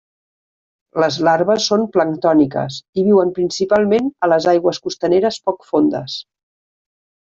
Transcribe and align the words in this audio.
Les 1.03 1.17
larves 1.27 1.67
són 1.73 1.83
planctòniques 1.99 2.79
i 3.01 3.05
viuen 3.11 3.37
principalment 3.37 4.13
a 4.29 4.33
les 4.35 4.51
aigües 4.57 4.85
costaneres 4.89 5.43
poc 5.49 5.73
fondes. 5.73 6.23